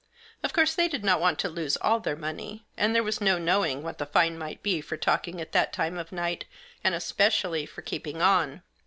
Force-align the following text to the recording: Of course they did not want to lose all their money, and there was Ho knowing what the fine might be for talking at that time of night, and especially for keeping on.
Of 0.41 0.51
course 0.51 0.73
they 0.73 0.87
did 0.87 1.03
not 1.03 1.19
want 1.21 1.37
to 1.37 1.47
lose 1.47 1.77
all 1.77 1.99
their 1.99 2.15
money, 2.15 2.65
and 2.75 2.95
there 2.95 3.03
was 3.03 3.19
Ho 3.19 3.37
knowing 3.37 3.83
what 3.83 3.99
the 3.99 4.07
fine 4.07 4.35
might 4.35 4.63
be 4.63 4.81
for 4.81 4.97
talking 4.97 5.39
at 5.39 5.51
that 5.51 5.71
time 5.71 5.99
of 5.99 6.11
night, 6.11 6.45
and 6.83 6.95
especially 6.95 7.67
for 7.67 7.83
keeping 7.83 8.19
on. 8.19 8.63